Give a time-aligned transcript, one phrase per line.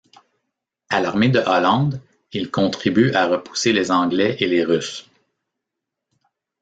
[0.89, 2.01] À l'armée de Hollande,
[2.33, 5.07] il contribue à repousser les Anglais et les Russes.